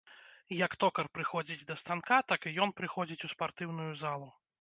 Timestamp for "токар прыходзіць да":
0.83-1.75